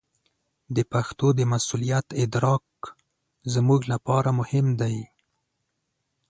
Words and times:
د 0.75 0.77
پښتو 0.91 1.27
د 1.39 1.39
مسوولیت 1.51 2.07
ادراک 2.23 2.67
زموږ 3.53 3.81
لپاره 3.93 4.29
مهم 4.39 4.67
دی. 4.81 4.97